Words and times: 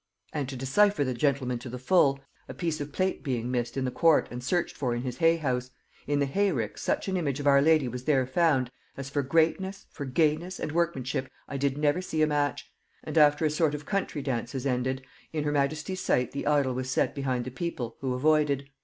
And, 0.33 0.49
to 0.49 0.55
decypher 0.57 1.03
the 1.05 1.13
gentleman 1.13 1.59
to 1.59 1.69
the 1.69 1.77
full; 1.77 2.19
a 2.49 2.55
piece 2.55 2.81
of 2.81 2.91
plate 2.91 3.23
being 3.23 3.51
missed 3.51 3.77
in 3.77 3.85
the 3.85 3.91
court 3.91 4.27
and 4.31 4.43
searched 4.43 4.75
for 4.75 4.95
in 4.95 5.03
his 5.03 5.17
hay 5.17 5.35
house, 5.37 5.69
in 6.07 6.17
the 6.17 6.25
hayrick 6.25 6.79
such 6.79 7.07
an 7.07 7.17
image 7.17 7.39
of 7.39 7.45
our 7.45 7.61
lady 7.61 7.87
was 7.87 8.05
there 8.05 8.25
found, 8.25 8.71
as 8.97 9.11
for 9.11 9.21
greatness, 9.21 9.85
for 9.91 10.05
gayness, 10.05 10.59
and 10.59 10.71
workmanship, 10.71 11.29
I 11.47 11.57
did 11.57 11.77
never 11.77 12.01
see 12.01 12.23
a 12.23 12.27
match; 12.27 12.67
and 13.03 13.15
after 13.15 13.45
a 13.45 13.51
sort 13.51 13.75
of 13.75 13.85
country 13.85 14.23
dances 14.23 14.65
ended, 14.65 15.03
in 15.33 15.43
her 15.43 15.51
majesty's 15.51 16.01
sight 16.01 16.31
the 16.31 16.47
idol 16.47 16.73
was 16.73 16.89
set 16.89 17.13
behind 17.13 17.45
the 17.45 17.51
people, 17.51 17.97
who 17.99 18.15
avoided. 18.15 18.71